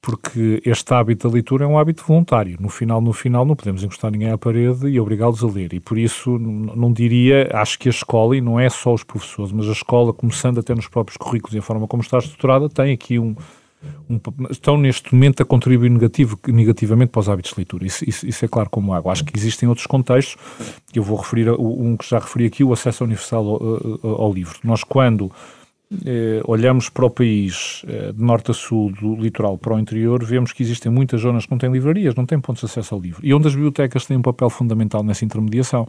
[0.00, 2.56] porque este hábito da leitura é um hábito voluntário.
[2.60, 5.72] No final, no final, não podemos encostar ninguém à parede e obrigá-los a ler.
[5.74, 9.52] E por isso, não diria, acho que a escola, e não é só os professores,
[9.52, 12.92] mas a escola, começando até nos próprios currículos e a forma como está estruturada, tem
[12.92, 13.34] aqui um,
[14.08, 17.86] um, estão neste momento a contribuir negativo, negativamente para os hábitos de leitura.
[17.86, 19.12] Isso, isso, isso, é claro como água.
[19.12, 20.36] Acho que existem outros contextos,
[20.94, 24.32] eu vou referir a, um que já referi aqui, o acesso universal ao, ao, ao
[24.32, 24.58] livro.
[24.62, 25.30] Nós, quando
[26.04, 30.22] eh, olhamos para o país eh, de norte a sul, do litoral para o interior,
[30.22, 33.00] vemos que existem muitas zonas que não têm livrarias, não têm pontos de acesso ao
[33.00, 33.20] livro.
[33.24, 35.88] E onde as bibliotecas têm um papel fundamental nessa intermediação.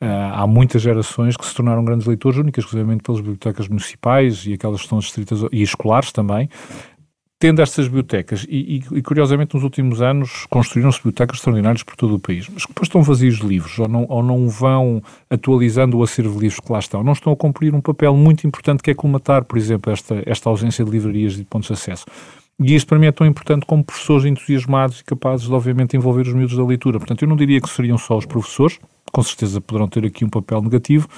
[0.00, 4.52] Uh, há muitas gerações que se tornaram grandes leitores, únicas exclusivamente pelas bibliotecas municipais e
[4.52, 6.48] aquelas que estão distritas e escolares também,
[7.38, 12.14] tendo estas bibliotecas, e, e, e, curiosamente nos últimos anos construíram-se bibliotecas extraordinárias por todo
[12.14, 15.98] o país, mas que depois estão vazios de livros, ou não, ou não vão atualizando
[15.98, 18.82] o acervo de livros que lá estão, não estão a cumprir um papel muito importante
[18.82, 22.06] que é colmatar, por exemplo, esta, esta ausência de livrarias e de pontos de acesso.
[22.60, 26.22] E isto para mim é tão importante como professores entusiasmados e capazes de, obviamente, envolver
[26.22, 26.98] os miúdos da leitura.
[26.98, 28.78] Portanto, eu não diria que seriam só os professores,
[29.12, 31.08] com certeza poderão ter aqui um papel negativo,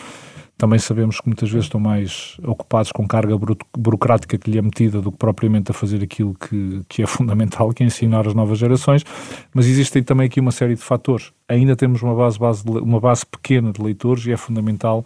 [0.58, 3.36] também sabemos que muitas vezes estão mais ocupados com carga
[3.76, 7.72] burocrática que lhe é metida do que propriamente a fazer aquilo que, que é fundamental,
[7.72, 9.04] que é ensinar as novas gerações,
[9.52, 11.32] mas existem também aqui uma série de fatores.
[11.48, 15.04] Ainda temos uma base, base uma base pequena de leitores e é fundamental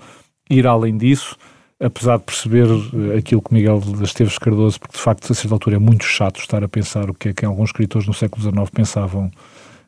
[0.49, 1.37] ir além disso,
[1.81, 5.77] apesar de perceber eh, aquilo que Miguel Esteves Cardoso, porque de facto a certa altura
[5.77, 8.71] é muito chato estar a pensar o que é que alguns escritores no século XIX
[8.71, 9.31] pensavam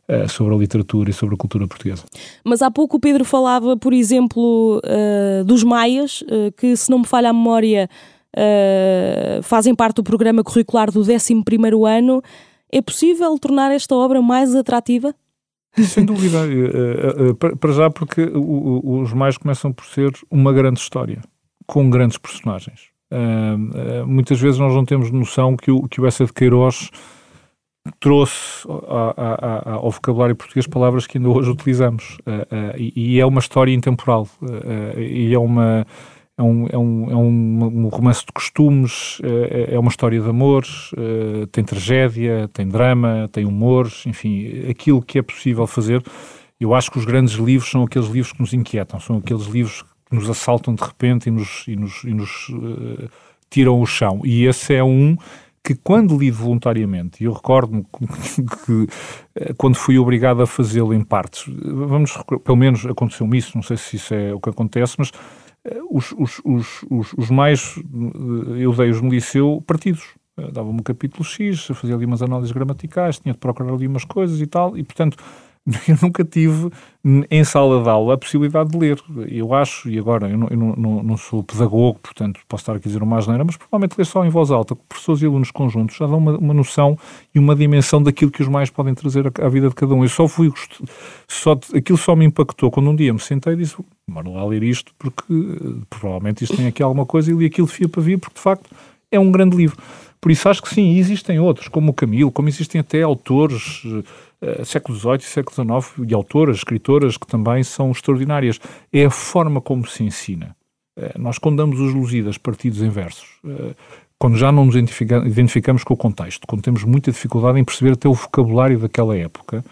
[0.08, 2.04] uh, sobre a literatura e sobre a cultura portuguesa.
[2.44, 7.00] Mas há pouco o Pedro falava, por exemplo, uh, dos maias, uh, que se não
[7.00, 7.88] me falha a memória,
[9.42, 12.22] fazem parte do programa curricular do 11º ano.
[12.72, 15.14] É possível tornar esta obra mais atrativa?
[15.76, 16.38] Sem dúvida,
[17.60, 21.20] para já porque os mais começam por ser uma grande história,
[21.66, 22.88] com grandes personagens.
[24.06, 26.88] muitas vezes nós não temos noção que o, que o Essa de Queiroz
[27.98, 33.40] trouxe ao vocabulário português palavras que ainda hoje utilizamos uh, uh, e, e, é uma
[33.40, 35.86] história intemporal uh, e é uma
[36.38, 39.20] é um, é um, é um, romance de costumes,
[39.68, 40.64] é uma história de amor,
[41.52, 46.02] tem tragédia, tem drama, tem humor, enfim, aquilo que é possível fazer.
[46.58, 49.82] Eu acho que os grandes livros são aqueles livros que nos inquietam, são aqueles livros
[50.08, 52.50] que nos assaltam de repente e nos, e nos, e nos
[53.50, 54.22] tiram o chão.
[54.24, 55.16] E esse é um
[55.64, 57.84] que quando lido voluntariamente, e eu recordo-me
[58.66, 58.86] que
[59.36, 63.76] eh, quando fui obrigado a fazê-lo em partes, vamos, pelo menos aconteceu-me isso, não sei
[63.76, 65.12] se isso é o que acontece, mas
[65.64, 70.02] eh, os, os, os, os mais, eh, eu dei-os no liceu partidos.
[70.34, 74.40] Dava-me um capítulo X, fazia ali umas análises gramaticais, tinha de procurar ali umas coisas
[74.40, 75.18] e tal, e portanto
[75.86, 76.70] eu nunca tive
[77.30, 79.00] em sala de aula a possibilidade de ler.
[79.28, 82.88] Eu acho, e agora eu não, eu não, não sou pedagogo, portanto posso estar aqui
[82.88, 85.50] a dizer uma asneira, mas provavelmente ler só em voz alta, com professores e alunos
[85.50, 86.98] conjuntos, já dá uma, uma noção
[87.34, 90.02] e uma dimensão daquilo que os mais podem trazer à, à vida de cada um.
[90.02, 90.52] Eu só fui,
[91.28, 93.76] só, aquilo só me impactou quando um dia me sentei e disse,
[94.08, 95.22] vamos lá ler isto, porque
[95.88, 98.68] provavelmente isto tem aqui alguma coisa, e li aquilo fia para via, porque de facto
[99.12, 99.76] é um grande livro.
[100.22, 104.64] Por isso acho que sim, existem outros, como o Camilo, como existem até autores uh,
[104.64, 108.60] século XVIII e século XIX e autoras, escritoras que também são extraordinárias.
[108.92, 110.54] É a forma como se ensina.
[110.96, 113.74] Uh, nós damos os Lusíadas partidos em versos, uh,
[114.16, 117.94] quando já não nos identifica, identificamos com o contexto, quando temos muita dificuldade em perceber
[117.94, 119.64] até o vocabulário daquela época,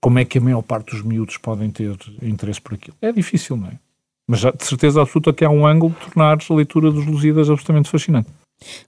[0.00, 2.96] como é que a maior parte dos miúdos podem ter interesse por aquilo?
[3.02, 3.72] É difícil, não é?
[4.26, 7.50] Mas já, de certeza absoluta que há um ângulo de tornar a leitura dos Lusíadas
[7.50, 8.30] absolutamente fascinante.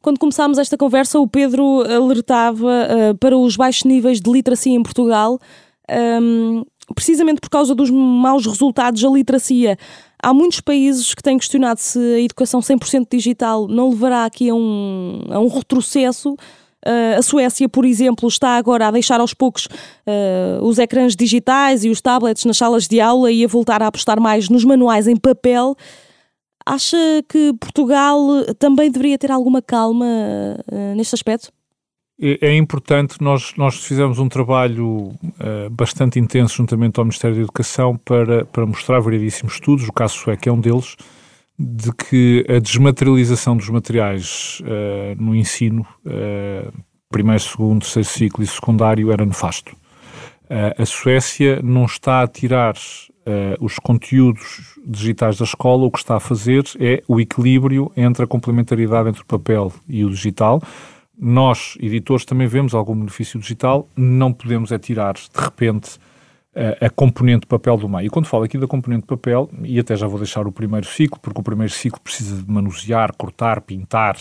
[0.02, 4.82] Quando começámos esta conversa, o Pedro alertava uh, para os baixos níveis de literacia em
[4.82, 5.38] Portugal,
[5.88, 9.76] um, ehm, precisamente por causa dos maus resultados da literacia.
[10.22, 14.54] Há muitos países que têm questionado se a educação 100% digital não levará aqui a
[14.54, 16.32] um, a um retrocesso.
[16.86, 21.84] Uh, a Suécia, por exemplo, está agora a deixar aos poucos uh, os ecrãs digitais
[21.84, 25.06] e os tablets nas salas de aula e a voltar a apostar mais nos manuais
[25.06, 25.76] em papel.
[26.72, 26.96] Acha
[27.28, 28.18] que Portugal
[28.58, 31.52] também deveria ter alguma calma uh, neste aspecto?
[32.20, 37.42] é, é importante, nós, nós fizemos um trabalho uh, bastante intenso juntamente ao Ministério da
[37.42, 40.96] Educação para, para mostrar variedíssimos estudos, o caso sueco é um deles,
[41.58, 46.72] de que a desmaterialização dos materiais uh, no ensino, uh,
[47.08, 49.74] primeiro, segundo, terceiro ciclo e secundário, era nefasto.
[50.78, 52.74] a Suécia não está a tirar
[53.60, 58.26] os conteúdos digitais da escola, o que está a fazer é o equilíbrio entre a
[58.26, 60.60] complementaridade entre o papel e o digital,
[61.18, 65.98] nós, editores, também vemos algum benefício digital, não podemos é tirar, de repente,
[66.54, 68.06] a, a componente papel do meio.
[68.06, 71.20] E quando falo aqui da componente papel, e até já vou deixar o primeiro ciclo,
[71.20, 74.16] porque o primeiro ciclo precisa de manusear, cortar, pintar,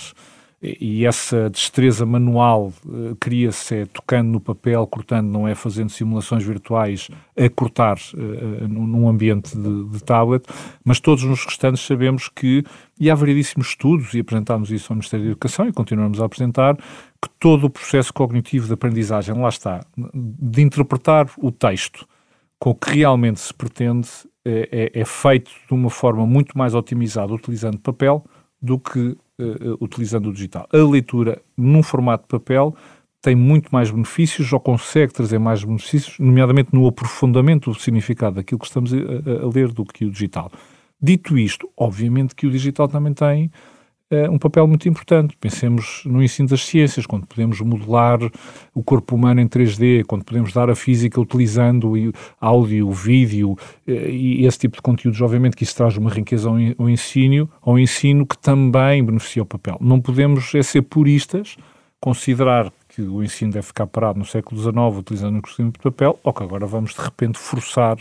[0.61, 6.43] e essa destreza manual uh, cria-se é tocando no papel, cortando, não é fazendo simulações
[6.43, 10.45] virtuais a cortar uh, num ambiente de, de, tablet,
[10.83, 12.65] mas todos os restantes sabemos que,
[12.99, 16.75] e há variedíssimos estudos, e apresentámos isso ao Ministério da Educação e continuamos a apresentar,
[16.75, 22.05] que todo o processo cognitivo de aprendizagem, lá está, de interpretar o texto
[22.59, 24.09] com o que realmente se pretende,
[24.43, 28.25] é, é, é feito de uma forma muito mais otimizada utilizando papel
[28.61, 30.67] do que uh, utilizando o digital.
[30.71, 32.75] A leitura num formato de papel
[33.21, 38.59] tem muito mais benefícios ou consegue trazer mais benefícios, nomeadamente no aprofundamento do significado daquilo
[38.59, 40.51] que estamos a, a, a ler do que o digital.
[41.01, 43.51] Dito isto, obviamente que o digital também tem
[44.31, 45.37] um papel muito importante.
[45.39, 48.19] Pensemos no ensino das ciências, quando podemos modelar
[48.73, 53.55] o corpo humano em 3D, quando podemos dar a física utilizando o áudio, o vídeo
[53.87, 55.21] eh, e esse tipo de conteúdos.
[55.21, 59.77] Obviamente que isso traz uma riqueza ao ensino, ao ensino que também beneficia o papel.
[59.79, 61.55] Não podemos é ser puristas,
[62.01, 66.19] considerar que o ensino deve ficar parado no século XIX utilizando o costume de papel,
[66.23, 67.97] ou que agora vamos de repente forçar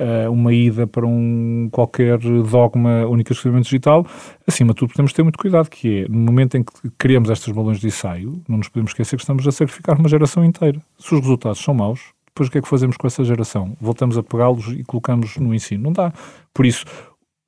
[0.00, 4.06] uh, uma ida para um qualquer dogma única exclusivamente digital,
[4.46, 7.54] acima de tudo de ter muito cuidado, que é, no momento em que criamos estas
[7.54, 10.80] balões de ensaio, não nos podemos esquecer que estamos a sacrificar uma geração inteira.
[10.98, 13.76] Se os resultados são maus, depois o que é que fazemos com essa geração?
[13.80, 15.84] Voltamos a pegá-los e colocamos no ensino?
[15.84, 16.12] Não dá.
[16.54, 16.84] Por isso,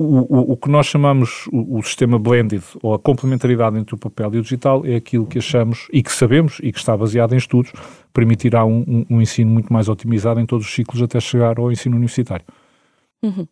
[0.03, 4.35] o, o, que nós chamamos o, o, sistema blended, ou a complementaridade entre o papel
[4.35, 7.39] e o digital, é aquilo que achamos e que sabemos e que está baseado em
[7.39, 7.73] estudos,
[8.13, 11.71] permitirá um, um, um ensino muito mais otimizado em todos os ciclos até chegar ao
[11.71, 12.45] ensino universitário.
[13.23, 13.47] Uhum.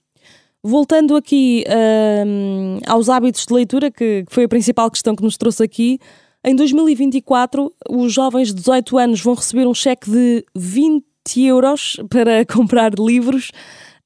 [0.63, 5.39] Voltando aqui uh, aos hábitos de leitura, que, que foi a principal questão que nos
[5.39, 5.99] trouxe aqui,
[6.45, 11.03] em 2024 os jovens de 18 anos vão receber um cheque de 20
[11.47, 13.51] euros para comprar livros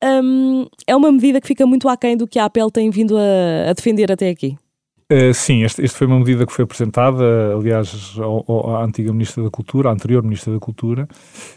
[0.05, 3.71] um, é uma medida que fica muito aquém do que a Apple tem vindo a,
[3.71, 4.57] a defender até aqui.
[5.13, 9.45] Uh, sim, este, foi uma medida que foi apresentada, aliás, ao, ao, à antiga Ministra
[9.45, 11.07] da Cultura, à anterior Ministra da Cultura,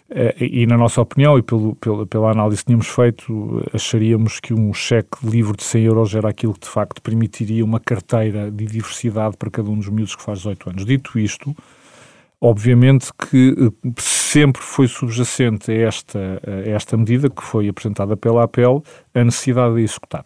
[0.10, 4.74] uh, e na nossa opinião e pelo, pela análise que tínhamos feito, acharíamos que um
[4.74, 9.38] cheque livre de 100 euros era aquilo que de facto permitiria uma carteira de diversidade
[9.38, 10.86] para cada um dos miúdos que faz 18 anos.
[10.86, 11.56] Dito isto,
[12.40, 13.90] Obviamente que eh,
[14.28, 19.76] sempre foi subjacente a esta, a esta medida que foi apresentada pela APEL a necessidade
[19.76, 20.24] de executar.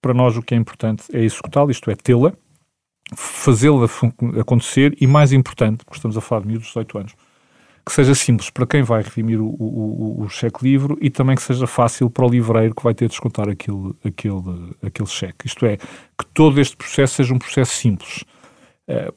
[0.00, 2.32] Para nós o que é importante é executá-la, isto é, tê-la,
[3.14, 3.86] fazê-la
[4.40, 7.14] acontecer e, mais importante, porque estamos a falar de miúdos de 18 anos,
[7.84, 11.42] que seja simples para quem vai redimir o, o, o, cheque livre e também que
[11.42, 15.46] seja fácil para o livreiro que vai ter de descontar aquele, aquele, aquele cheque.
[15.46, 18.24] Isto é, que todo este processo seja um processo simples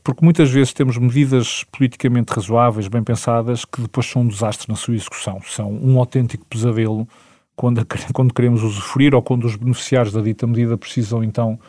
[0.03, 4.75] porque muitas vezes temos medidas politicamente razoáveis, bem pensadas, que depois são um desastre na
[4.75, 5.41] sua execução.
[5.43, 7.07] São um autêntico pesadelo
[7.55, 11.59] quando, quando queremos usufruir ou quando os beneficiários da dita medida precisam então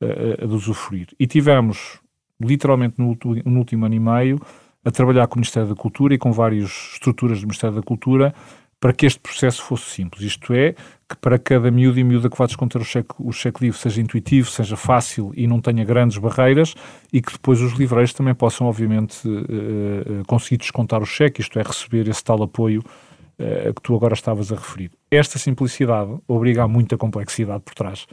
[0.00, 1.08] eh, eh, de usufruir.
[1.18, 1.98] E tivemos,
[2.40, 4.40] literalmente no, no último ano e meio,
[4.84, 8.34] a trabalhar com o Ministério da Cultura e com várias estruturas do Ministério da Cultura
[8.80, 10.22] para que este processo fosse simples.
[10.22, 10.72] Isto é,
[11.06, 14.00] que para cada miúdo e miúda que vá descontar o cheque, o cheque livre seja
[14.00, 16.74] intuitivo, seja fácil e não tenha grandes barreiras
[17.12, 21.62] e que depois os livreiros também possam, obviamente, uh, conseguir descontar o cheque, isto é,
[21.62, 24.90] receber esse tal apoio uh, que tu agora estavas a referir.
[25.10, 28.06] Esta simplicidade obriga a muita complexidade por trás.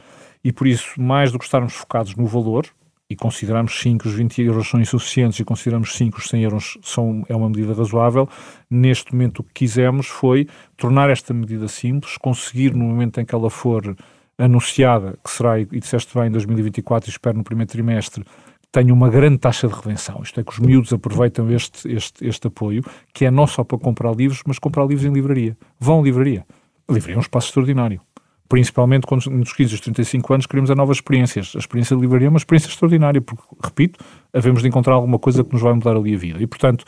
[0.44, 2.66] E por isso, mais do que estarmos focados no valor,
[3.10, 6.42] e consideramos sim que os 20 euros são insuficientes e consideramos sim que os 100
[6.42, 8.28] euros são, é uma medida razoável,
[8.70, 13.34] neste momento o que quisemos foi tornar esta medida simples, conseguir no momento em que
[13.34, 13.96] ela for
[14.36, 18.22] anunciada, que será, e disseste bem, em 2024 e espero no primeiro trimestre,
[18.70, 20.20] tenha uma grande taxa de redenção.
[20.22, 23.78] Isto é que os miúdos aproveitam este, este, este apoio, que é não só para
[23.78, 25.56] comprar livros, mas comprar livros em livraria.
[25.80, 26.46] Vão à livraria.
[26.86, 28.02] A livraria é um espaço extraordinário
[28.48, 31.52] principalmente quando nos 15 e 35 anos queremos a novas experiências.
[31.54, 35.44] A experiência de livraria é uma experiência extraordinária, porque, repito, havemos de encontrar alguma coisa
[35.44, 36.42] que nos vai mudar ali a vida.
[36.42, 36.84] E, portanto,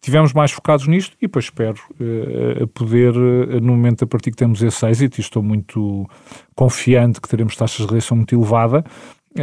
[0.00, 4.36] tivemos mais focados nisto e depois espero uh, poder, uh, no momento a partir que
[4.36, 6.08] temos esse êxito, e estou muito
[6.54, 8.82] confiante que teremos taxas de redenção muito elevada,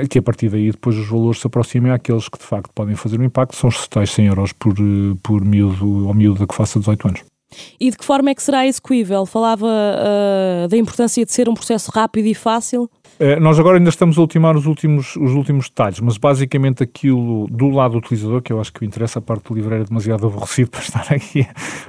[0.10, 3.20] que a partir daí depois os valores se aproximem àqueles que de facto podem fazer
[3.20, 4.74] um impacto, são os tais 100 euros por,
[5.22, 7.31] por miúdo ou miúda que faça 18 anos.
[7.80, 9.26] E de que forma é que será execuível?
[9.26, 12.90] Falava uh, da importância de ser um processo rápido e fácil.
[13.20, 17.48] Uh, nós agora ainda estamos a ultimar os últimos, os últimos detalhes, mas basicamente aquilo
[17.50, 20.26] do lado do utilizador, que eu acho que interessa, a parte do livro era demasiado
[20.26, 21.42] aborrecido para estar aqui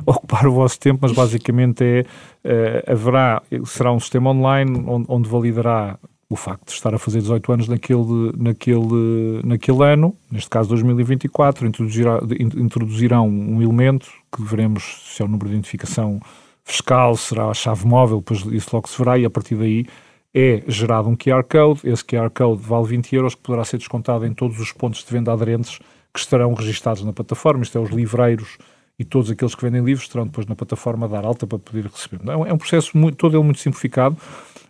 [0.07, 1.83] a ocupar o vosso tempo, mas basicamente
[2.45, 5.99] é, uh, haverá, será um sistema online onde, onde validará
[6.33, 11.67] o facto de estar a fazer 18 anos naquele, naquele, naquele ano, neste caso 2024,
[11.67, 12.21] introduzirá,
[12.57, 16.19] introduzirão um elemento que veremos se é o número de identificação
[16.65, 19.85] fiscal, será a chave móvel, depois isso logo se verá, e a partir daí
[20.35, 24.25] é gerado um QR Code, esse QR Code vale 20 euros, que poderá ser descontado
[24.25, 25.79] em todos os pontos de venda aderentes
[26.15, 28.57] que estarão registados na plataforma, isto é, os livreiros
[28.99, 31.85] e todos aqueles que vendem livros estarão depois na plataforma a dar alta para poder
[31.87, 32.21] receber.
[32.27, 34.17] É um processo muito, todo ele muito simplificado,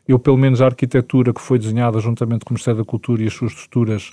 [0.07, 3.27] eu, pelo menos, a arquitetura que foi desenhada juntamente com o Ministério da Cultura e
[3.27, 4.13] as suas estruturas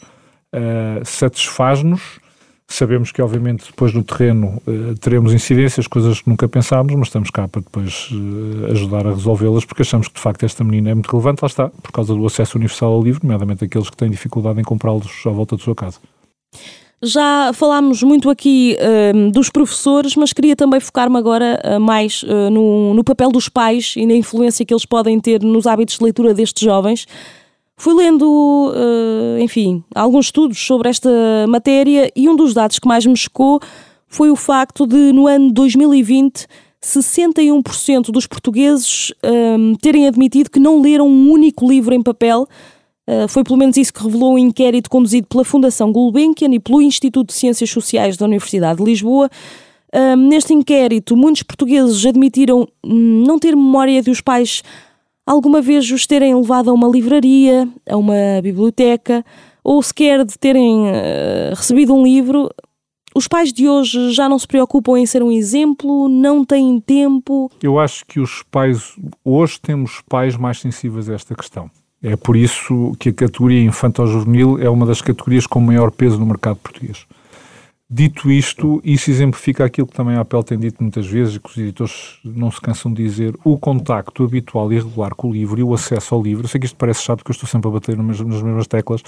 [0.54, 2.20] uh, satisfaz-nos.
[2.68, 7.32] Sabemos que, obviamente, depois no terreno uh, teremos incidências, coisas que nunca pensámos, mas estamos
[7.32, 10.94] cá para depois uh, ajudar a resolvê-las, porque achamos que, de facto, esta menina é
[10.94, 14.10] muito relevante, lá está, por causa do acesso universal ao livro, nomeadamente aqueles que têm
[14.10, 16.00] dificuldade em comprá-los à volta da sua casa.
[17.02, 22.50] Já falámos muito aqui uh, dos professores, mas queria também focar-me agora uh, mais uh,
[22.52, 26.04] no, no, papel dos pais e na influência que eles podem ter nos hábitos de
[26.04, 27.08] leitura destes jovens.
[27.78, 28.74] Fui lendo,
[29.40, 31.10] enfim, alguns estudos sobre esta
[31.48, 33.62] matéria e um dos dados que mais me chocou
[34.06, 36.46] foi o facto de, no ano 2020,
[36.84, 39.14] 61% dos portugueses
[39.82, 42.50] terem admitido que não leram um único livro em papel
[43.28, 47.30] foi pelo menos isso que revelou um inquérito conduzido pela Fundação Gulbenkian e pelo Instituto
[47.30, 49.30] de Ciências Sociais da Universidade de Lisboa.
[50.30, 54.62] neste inquérito, muitos portugueses admitiram hum, não ter memória de os pais
[55.30, 59.24] alguma vez os terem levado a uma livraria, a uma biblioteca,
[59.64, 62.50] ou sequer de terem uh, recebido um livro.
[63.14, 67.52] Os pais de hoje já não se preocupam em ser um exemplo, não têm tempo.
[67.62, 71.70] Eu acho que os pais, hoje temos pais mais sensíveis a esta questão.
[72.02, 76.26] É por isso que a categoria infantil-juvenil é uma das categorias com maior peso no
[76.26, 77.06] mercado português.
[77.92, 81.50] Dito isto, isso exemplifica aquilo que também a Apple tem dito muitas vezes e que
[81.50, 85.60] os editores não se cansam de dizer, o contacto habitual e regular com o livro
[85.60, 86.44] e o acesso ao livro.
[86.44, 89.02] Eu sei que isto parece chato porque eu estou sempre a bater nas mesmas teclas,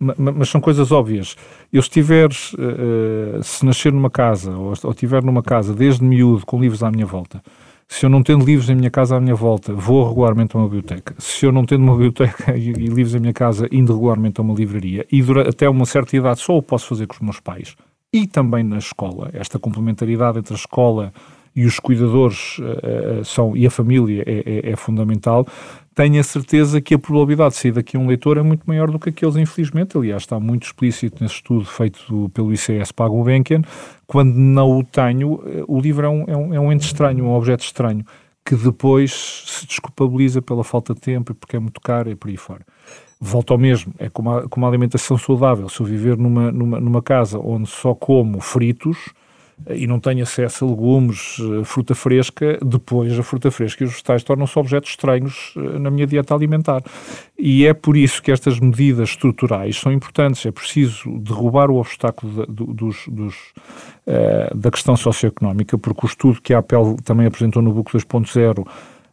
[0.00, 1.36] mas são coisas óbvias.
[1.72, 6.44] Eu se tiveres, uh, se nascer numa casa ou, ou tiver numa casa desde miúdo
[6.44, 7.40] com livros à minha volta,
[7.88, 10.66] se eu não tendo livros em minha casa à minha volta, vou regularmente a uma
[10.66, 11.14] biblioteca.
[11.18, 14.42] Se eu não tendo uma biblioteca e, e livros em minha casa, indo regularmente a
[14.42, 17.40] uma livraria, e durante, até uma certa idade só o posso fazer com os meus
[17.40, 17.76] pais,
[18.12, 21.12] e também na escola, esta complementaridade entre a escola
[21.56, 25.46] e os cuidadores uh, são, e a família é, é, é, fundamental,
[25.94, 28.98] tenho a certeza que a probabilidade de sair daqui um leitor é muito maior do
[28.98, 29.96] que aqueles, infelizmente.
[29.96, 33.62] Aliás, está muito explícito nesse estudo feito pelo ICS para a.
[34.06, 37.24] Quando não o tenho, eh, o livro é um, é um, é um ente estranho,
[37.24, 38.04] um objeto estranho,
[38.44, 42.36] que depois se desculpabiliza pela falta de tempo porque é muito caro e por aí
[42.36, 42.66] fora.
[43.20, 45.68] Volto ao mesmo, é como a, como a alimentação saudável.
[45.68, 49.14] Se eu viver numa, numa, numa casa onde só como fritos,
[49.70, 53.92] e não tenho acesso a legumes, eh, fruta fresca, depois a fruta fresca e os
[53.92, 56.82] vegetais tornam-se objetos estranhos eh, na minha dieta alimentar.
[57.38, 60.44] E é por isso que estas medidas estruturais são importantes.
[60.44, 63.34] É preciso derrubar o obstáculo da, dos, dos,
[64.06, 68.66] uh, da questão socioeconómica, porque o estudo que a APEL também apresentou no Book 2.0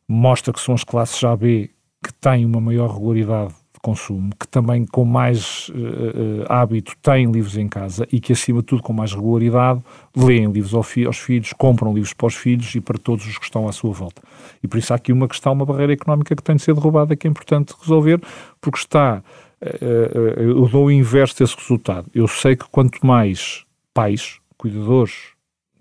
[0.08, 1.72] mostra que são as classes AB
[2.04, 7.68] que têm uma maior regularidade consumo, que também com mais uh, hábito têm livros em
[7.68, 9.82] casa e que, acima de tudo, com mais regularidade,
[10.16, 13.38] leem livros ao fi aos filhos, compram livros para os filhos e para todos os
[13.38, 14.22] que estão à sua volta.
[14.64, 17.16] E por isso há aqui uma questão, uma barreira económica que tem de ser derrubada,
[17.16, 18.22] que é importante resolver,
[18.60, 19.24] porque está.
[19.62, 22.08] Uh, eu dou o inverso desse resultado.
[22.16, 23.64] Eu sei que quanto mais
[23.94, 25.32] pais, cuidadores,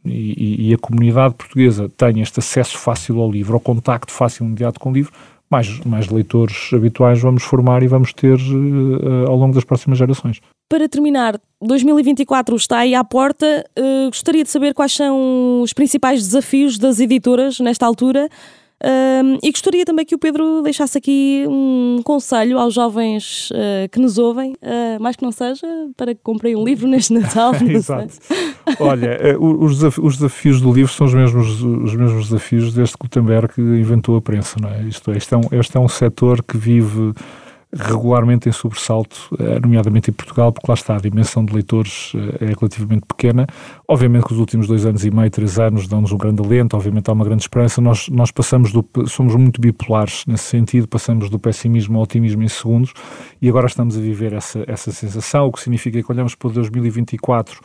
[0.04, 4.80] e, e, a comunidade portuguesa tem este acesso fácil ao livro, ao contacto fácil imediato
[4.80, 5.12] com o livro,
[5.50, 10.40] mais, mais leitores habituais vamos formar e vamos ter uh, ao longo das próximas gerações.
[10.68, 13.64] Para terminar, 2024 está aí à porta.
[13.76, 18.28] Uh, gostaria de saber quais são os principais desafios das editoras nesta altura
[18.82, 24.00] Uh, e gostaria também que o Pedro deixasse aqui um conselho aos jovens uh, que
[24.00, 25.66] nos ouvem, uh, mais que não seja,
[25.96, 27.52] para que comprem um livro neste Natal.
[27.60, 28.18] Exato.
[28.78, 32.94] Olha, eh, os, desafios, os, desafios do livro são os mesmos, os mesmos desafios desde
[32.94, 34.56] que Gutenberg inventou a prensa.
[34.60, 34.82] Não é?
[34.84, 37.12] Isto, é, é um, este é um setor que vive
[37.72, 42.44] regularmente em sobressalto, eh, nomeadamente em Portugal, porque lá está, a dimensão de leitores eh,
[42.44, 43.46] é relativamente pequena.
[43.86, 47.08] Obviamente que os últimos dois anos e meio, três anos, dão-nos um grande alento, obviamente
[47.08, 47.80] há uma grande esperança.
[47.80, 52.48] Nós, nós passamos do, somos muito bipolares nesse sentido, passamos do pessimismo ao otimismo em
[52.48, 52.92] segundos
[53.40, 57.60] e agora estamos a viver essa, essa sensação, o que significa que olhamos para 2024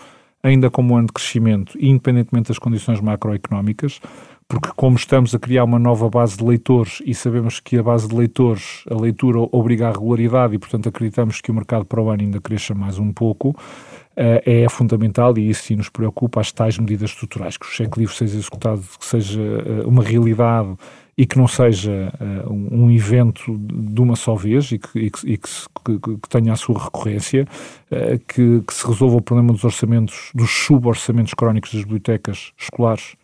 [0.46, 4.00] ainda como um ano de crescimento, independentemente das condições macroeconómicas,
[4.48, 8.08] porque como estamos a criar uma nova base de leitores e sabemos que a base
[8.08, 12.10] de leitores, a leitura obriga à regularidade e, portanto, acreditamos que o mercado para o
[12.10, 13.56] ano ainda cresça mais um pouco,
[14.16, 18.00] eh, é fundamental e isso sim nos preocupa as tais medidas estruturais, que o cheque
[18.00, 20.76] livre seja executado, que seja eh, uma realidade
[21.18, 25.32] e que não seja uh, um, evento de uma só vez e que, e que,
[25.32, 27.48] e que, que tenha a sua recorrência,
[27.90, 33.16] uh, que, se resolva o problema dos orçamentos, dos suborçamentos crónicos das bibliotecas escolares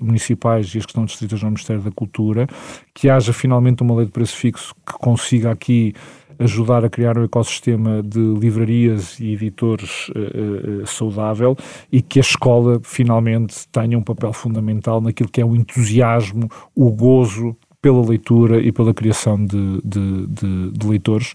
[0.00, 2.46] municipais e as que estão distritas no Ministério da Cultura,
[2.94, 5.94] que haja finalmente uma lei de preço fixo que consiga aqui
[6.40, 11.56] ajudar a criar um ecossistema de livrarias e editores uh, uh, saudável
[11.92, 16.90] e que a escola finalmente tenha um papel fundamental naquilo que é o entusiasmo, o
[16.90, 21.34] gozo pela leitura e pela criação de, de, de, de leitores.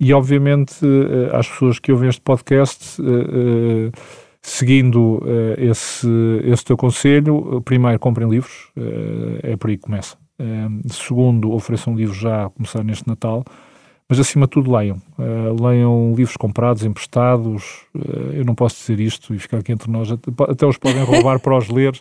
[0.00, 3.00] E, obviamente, uh, às pessoas que ouvem este podcast,
[4.48, 5.20] seguindo
[5.58, 6.06] esse,
[6.44, 8.70] esse teu conselho, primeiro, comprem livros,
[9.42, 10.16] é por aí que começa.
[10.88, 13.44] segundo, ofereçam livros já a começar neste Natal.
[14.08, 15.02] Mas acima de tudo leiam.
[15.18, 17.82] Uh, leiam livros comprados, emprestados.
[17.92, 20.08] Uh, eu não posso dizer isto e ficar aqui entre nós.
[20.48, 21.98] Até os podem roubar para os ler,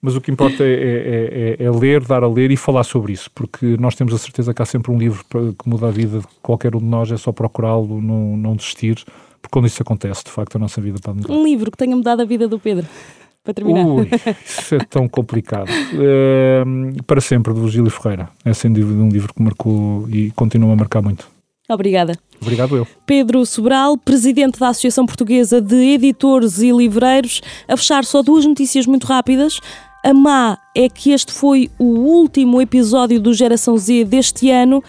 [0.00, 3.12] mas o que importa é, é, é, é, ler, dar a ler e falar sobre
[3.12, 6.20] isso, porque nós temos a certeza que há sempre um livro que muda a vida
[6.20, 9.04] de qualquer um de nós, é só procurá-lo, não, não desistir,
[9.40, 11.32] porque quando isso acontece, de facto, a nossa vida pode mudar.
[11.32, 12.86] Um livro que tenha mudado a vida do Pedro
[13.42, 13.86] para terminar.
[13.86, 14.08] Ui,
[14.44, 15.68] isso é tão complicado.
[15.68, 18.28] Uh, para sempre, do Gílio Ferreira.
[18.44, 21.28] É sem dúvida um livro que marcou e continua a marcar muito.
[21.68, 22.18] Obrigada.
[22.42, 22.86] Obrigado eu.
[23.06, 28.86] Pedro Sobral, presidente da Associação Portuguesa de Editores e Livreiros, a fechar só duas notícias
[28.86, 29.60] muito rápidas.
[30.04, 34.82] A má é que este foi o último episódio do Geração Z deste ano.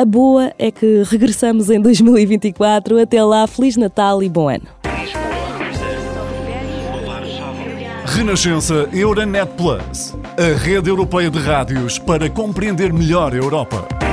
[0.00, 3.02] A boa é que regressamos em 2024.
[3.02, 4.64] Até lá, Feliz Natal e bom ano.
[8.06, 14.09] Renascença Euronet Plus, a rede europeia de rádios para compreender melhor a Europa.